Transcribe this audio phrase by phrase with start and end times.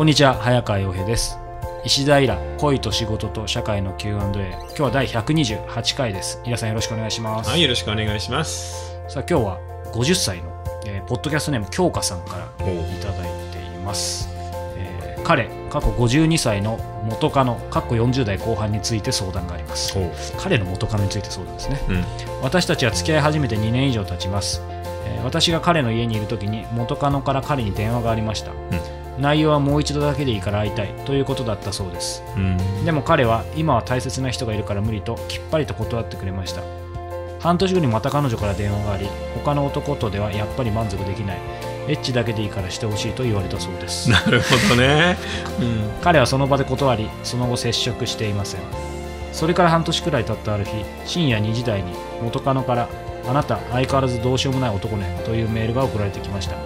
[0.00, 1.36] こんにちは早川洋平です。
[1.84, 6.40] 石平恋と仕事と社会の Q&A 今日は第128回です。
[6.42, 8.96] 皆さんよろしくお願いします、はい、よろしくお願いします。
[9.08, 9.58] さあ今日は
[9.92, 14.30] 50歳の、えーポッドキャストネーム京香さんからいただいています、
[14.78, 19.94] えー彼過去52歳の元カノ過去40代後半について相談があります。
[20.38, 21.78] 彼の元カノについて相談ですね。
[21.90, 22.04] うん。
[22.40, 24.62] 私たちは付き合い始めて2年以上経ちます、
[25.04, 28.52] えー私が彼の家にいる時に元カノから彼に電話がありました、
[29.20, 32.22] 内容はもう一度だけでいいから会いたいということだったそうです。
[32.36, 32.84] うん。
[32.84, 36.62] でも彼は今は大切な人がいるから無理ときっぱりと断ってくれました。
[37.40, 41.38] 半年後にまた彼女から電話があり他の男とではやっぱり満足できない。
[41.88, 44.10] エッチだけでいいからしてほしいと言われたそうです。
[44.10, 45.16] なるほどね。
[45.60, 45.90] うん。
[46.02, 48.60] 彼はその場で断りその後接触していません。
[49.32, 52.88] それから半年くらい経ったある日深夜2時台に元カノから
[53.28, 56.56] 「あなた相変わらずどうしようもない男ね」というメールが送られてきました、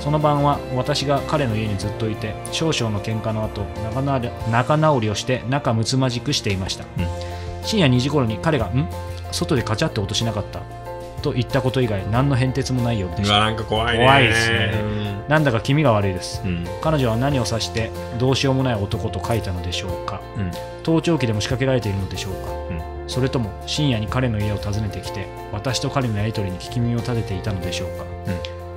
[0.00, 7.06] その晩は私が彼の家にずっといて少々の喧嘩の後仲直り仲直りをして仲睦まじくしていました、うん。
[7.64, 8.88] 深夜2時頃に彼が「ん？
[9.32, 10.60] 外でカチャって音しなかった」
[11.20, 13.40] と言ったこと以外何の変哲もないようでした。
[13.40, 14.04] なんか怖いね。
[14.04, 14.72] 怖いですね。
[15.28, 16.40] なんだか気味が悪いです。
[16.44, 16.64] うん。
[16.80, 20.22] 彼女は何を指してどうしようもない男と書いたのでしょうか。
[20.36, 20.50] うん。
[20.84, 23.08] 盗聴器でも仕掛けられているのでしょうか、うん。
[23.08, 28.04] それとも深夜に彼の家を訪ねてきて私と彼のやり取りに聞き耳を立てていたのでしょうか、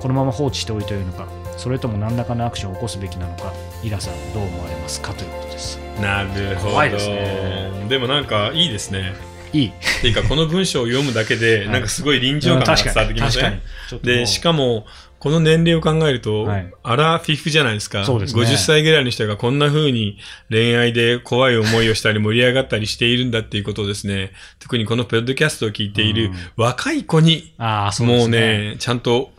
[0.02, 3.52] このまま放置しておいてよいのかそれとも何らかのアクションを起こすべきなのか
[3.84, 5.78] イラさんどう思われますかということです。
[6.00, 6.70] なるほど。
[6.70, 7.86] 怖いですね。
[7.88, 9.14] でもなんかいいですね。
[9.52, 9.68] いい。
[9.68, 11.68] っていうか、この文章を読むだけで、 はい。
[11.68, 13.60] なんかすごい臨場感が伝わってきません確かに。
[13.88, 14.16] ちょっともう。
[14.16, 14.86] で、しかも、
[15.20, 16.72] この年齢を考えると、はい。
[16.82, 18.04] アラフィフじゃないですか。
[18.04, 18.42] そうですね。
[18.42, 20.18] 50歳ぐらいの人がこんな風に
[20.50, 26.34] 恋愛で怖い思いをしたり盛り上がったりしているんだっていうことをですね、特にこのポッドキャストを聞いているうん。
[26.56, 29.30] 若い子に、ああそうでもうね、ちゃんと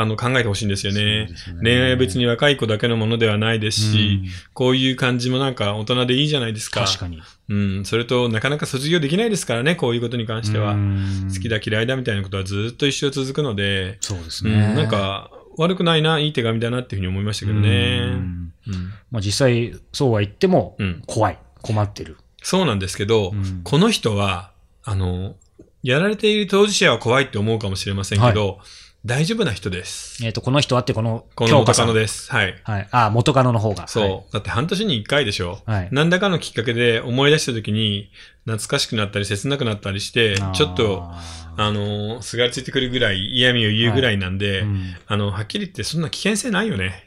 [0.00, 1.26] あの考えてほしいんですよね。
[1.26, 1.28] ね。
[1.62, 4.30] 恋愛は別に若い子だけのものではないですし、うん。
[4.54, 6.84] こういう感じもなんか大人でいいじゃないですか。
[6.84, 7.20] 確かに。
[7.48, 7.84] うん。
[7.84, 10.72] それと、なかなか卒業できないですからね、こういうことに関しては。
[10.72, 11.30] うん。
[11.32, 17.68] 好きだ嫌いだみたいなことはずっと一生続くので、そうですうん、ねなんか、悪くないな、いい手紙だなっていうふうに思いましたけどね。
[17.68, 18.52] うん。
[18.68, 18.92] うん。
[19.10, 21.02] まあ、実際そうは言ってもうん。
[21.06, 21.38] 怖い。
[21.62, 23.62] 困ってる、そうなんですけど、うん。
[23.64, 24.52] この人は、
[24.84, 25.34] あの、
[25.82, 28.60] やられている当事者は怖いって思うかもしれませんけど、
[29.06, 30.24] 大丈夫な人です。
[30.24, 32.30] えっ、とこの人はってこのこの元カノです。
[32.32, 32.60] はい。
[32.64, 32.88] はい。
[32.90, 33.86] あ、元カノの方が。
[33.86, 34.32] そう。
[34.32, 35.60] だって半年に一回でしょ。
[35.66, 35.80] はい。
[35.80, 35.88] はい。
[35.92, 38.10] 何らかのきっかけで思い出した時に
[38.44, 41.22] 懐かしくなったり切なくなったりして、ちょっと、あ
[41.56, 47.04] あの、すがりついてくるぐらい嫌味を言うぐらいなんで、ーうんあの、はっきり言ってそんな危険性ないよね。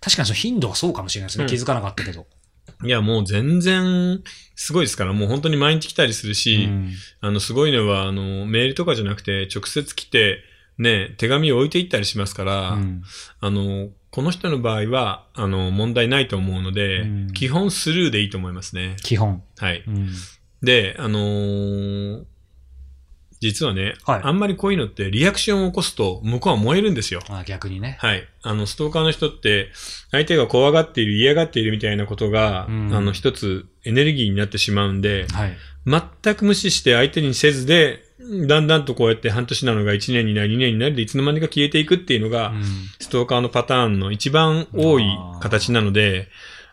[0.00, 1.44] 確かにその頻度はそうかもしれないですね。
[1.44, 2.26] うん気づかなかったけど。
[2.84, 4.22] いや、もう全然、
[4.54, 10.40] すごいですから、もう本当に毎日来たりするし、うんあの、すごいのは、あの、メールとかじゃなくて、直接来て、
[10.78, 13.02] ね、手紙を置いていったりしますから、うん
[13.40, 18.96] あの、この人の場合は、あの、問題ないと思うので、うん基本スルーでいいと思いますね。
[19.02, 19.42] 基本。
[19.58, 19.84] はい。
[19.86, 20.08] うん
[20.62, 22.24] で、あのー
[23.38, 27.20] 実はね、はいあんまりこういうのってリアクションを起こすと向こうは燃えるんですよ。
[27.28, 27.98] あ逆にね。
[28.00, 28.26] はい。
[28.42, 29.70] あの、ストーカーの人って、
[30.10, 35.56] 相手が怖がっている、嫌がっているみたいなことが、うんあの、一つエネルギーになってしまうんで、はい。
[36.22, 42.62] 全く無視して相手にせずで、だんだんとこうやって半年なのが1年になり2年になりでいつの間にか消えていくっていうのが、うん
[42.98, 45.04] ストーカーのパターンの一番多い
[45.40, 46.28] 形なので、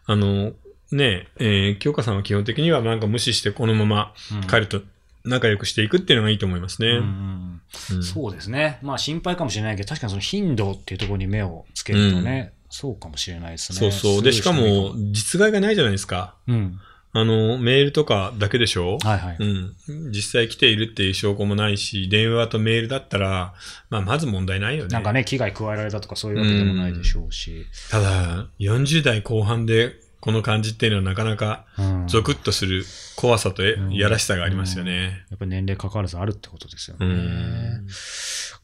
[0.06, 0.53] あの、
[0.92, 4.82] ねえ、えー京香さんは基本的にはなんか無視してこのままうん彼と
[5.26, 6.88] 仲良くしていくっていうのがいいと思いますね。
[6.88, 7.62] うんうん
[7.92, 8.80] うんそうですね。
[8.82, 13.78] まあ心配かもしれないけど、確かにその頻度っていうところに目をつけるとね、そうかもしれないですね。
[13.80, 14.24] そうそう。
[14.24, 16.36] で、しかも実害がないじゃないですか。
[16.46, 16.80] も、うん。
[17.16, 18.97] あの、メールとかだけでしょ？
[19.03, 19.38] はいはい。
[19.40, 19.75] うん。
[20.12, 23.53] 実際来ているっていう証拠もないし、電話とメールだったら、
[23.91, 24.90] まあ、まず問題ないよね。
[24.90, 27.68] なんかね、危害加えられたとかそういうわけでもないでしょうし。
[27.91, 32.84] ただ、40代後半でこの感じっていうのはなかなかうんゾクッとする
[33.16, 35.26] 怖さとやらしさがありますよね。
[35.29, 37.14] やっぱり年齢関わらずあるってことですようね。
[37.14, 37.88] ん。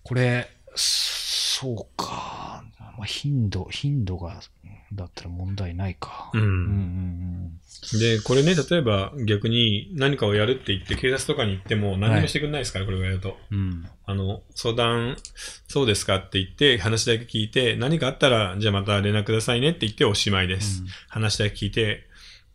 [0.01, 2.63] これ、そうか。
[2.97, 4.41] まあ、頻度、頻度が、
[4.93, 6.31] だったら問題ないか。
[6.33, 6.49] ううんうん
[7.45, 7.48] ん。
[7.97, 13.37] で、これね、例えば逆に何かをやるって言って警察とかに行っても何もしてくれないですから、これをやると。
[13.51, 13.57] うん。
[13.57, 13.89] うん。
[14.05, 15.17] あの、相談、
[15.67, 20.83] そうですかって言って、話だけ聞いて、何かあったら、じゃあまた連絡くださいねって言っておしまいです。
[21.07, 22.07] 話だけ聞いて、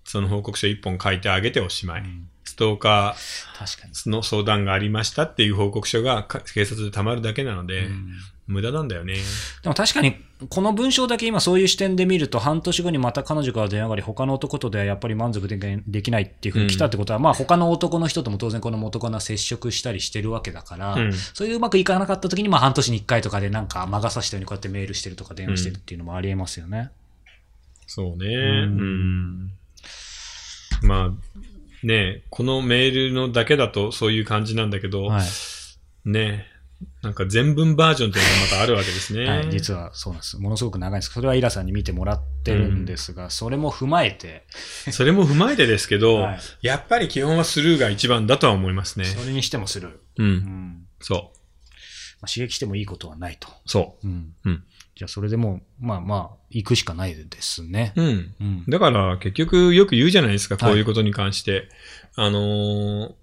[0.04, 2.00] その報告書一本書いてあげておしまい。
[2.02, 3.16] うんストーカ。
[3.16, 8.08] ーの相談がありましたっていう報告書がか警察で溜まるだけなので、うん
[8.46, 9.14] 無駄なんだよね。
[9.62, 10.16] でも確かに、
[10.50, 26.90] この文章だけ今そういう視点で見ると、半年後にまた彼女から電話があり、他の男とではやっぱり満足できないっていうふうに来たってことは、まあ他の男の人とも当然この元カノは接触したりしてるわけだから、うんそういううまくいかなかった時に、まあ半年に一回とかでなんか魔が差したようにこうやってメールしてるとか電話してるっていうのもありえますよね。
[27.86, 28.26] そうね。
[28.26, 28.34] うう
[28.66, 29.43] んん。
[30.84, 35.24] まあ、ねこのメールのだけだとそういう感じなんだけど、はい。
[36.04, 36.46] ね
[37.02, 39.26] なんか全文バージョンっていうのがまたあるわけですね。
[39.26, 40.38] はい、実はそうなんです。
[40.38, 41.12] ものすごく長いんです。
[41.12, 44.44] それはイラさんに見てもらってるんですが、それも踏まえて、
[44.90, 49.04] それも踏まえてですけど、はいやっぱり基本はスルーが一番だとは思いますね。
[49.04, 50.00] それにしてもする。
[50.18, 50.22] う。
[50.22, 50.86] うんん。
[51.00, 51.32] そ
[52.20, 53.48] まあ、刺激してもいいことはないと。
[53.48, 53.52] う。
[53.66, 54.34] そうん。
[54.44, 54.64] うん
[54.94, 57.92] じゃあ、それでもう、まあまあ、行くしかないですね。
[57.96, 58.02] う。
[58.02, 58.34] うん。
[58.40, 58.64] うん。
[58.68, 61.68] だから結局よく言うじゃないですか、はいこういうことに関して。
[62.16, 63.14] あのー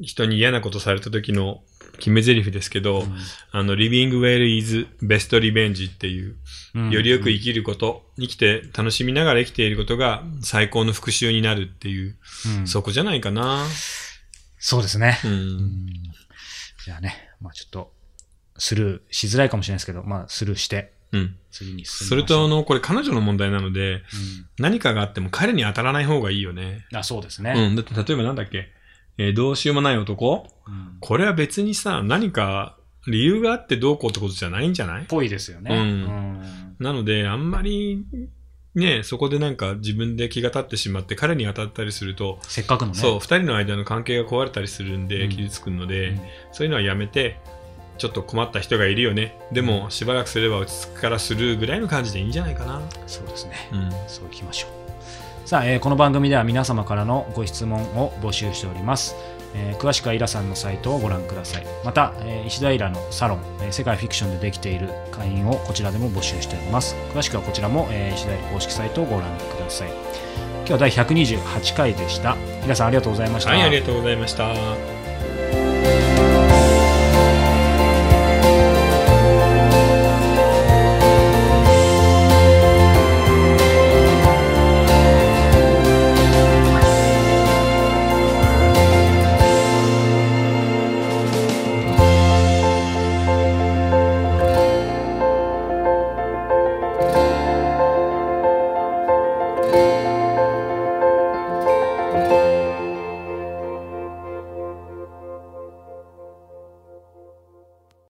[0.00, 1.62] 人に嫌なことされた時の
[1.98, 3.04] 決め台詞ですけど、
[3.52, 6.36] あの、living well is best revenge っていう、
[6.74, 12.16] うんよりよく生きること、生きて楽しみながら生きていることが最高の復讐になるっていう、
[12.58, 13.64] うんそこじゃないかな。
[14.58, 15.18] そうですね。
[15.24, 15.28] う。
[15.28, 15.86] うんん
[16.84, 17.92] じゃあね、まあちょっと、
[18.58, 21.36] スルーしづらいかもしれないですけど、まあスルーして、うん。
[21.50, 22.06] 次に進。
[22.08, 24.02] それと、あの、これ彼女の問題なので、うん
[24.58, 26.86] 何かがあっても彼に当たらない方がいいよね。
[26.94, 27.54] あ、そうですね。
[27.56, 27.76] うん。
[27.76, 28.68] だって例えばなんだっけ、
[29.18, 30.48] えーどうしようもない男？
[30.66, 32.76] うんこれは別にさ、何か
[33.06, 35.04] 理由があってどうこうってことじゃないんじゃない？
[35.06, 35.74] ぽいですよね。
[35.74, 35.82] うんう
[36.42, 38.04] んなので、あんまり、
[38.74, 42.94] ね、そこでなんか自分で気が立ってしまって彼に当たったりすると、せっかくのね。
[42.98, 46.20] そう、二人の間の関係が壊れたりするんで、うん傷つくので、うん
[46.52, 47.38] そういうのはやめて、
[47.98, 49.36] ちょっと困った人がいるよね。
[49.52, 52.80] でも、しばらくすれば落ち着くからスルーぐらいの感じでいいんじゃないかな。
[53.06, 53.52] そうですね。
[53.72, 53.90] うん。
[54.08, 54.68] そういきましょ
[55.44, 55.48] う。
[55.48, 59.14] さあ、えーこの番組では皆様からのご質問を募集しております。
[59.54, 61.66] えー詳しくはイラさんのサイトをご覧ください。
[61.84, 66.96] また、えー石田イラのサロン、えー世界フィクションでできている会員をこちらでも募集しております。
[67.14, 69.88] 詳しくはこちらも、えー石田イラ公式サイトをご覧ください。
[69.88, 72.36] 今日は第128回でした。
[72.62, 73.50] 皆さんありがとうございました。
[73.50, 75.05] はい、ありがとうございました。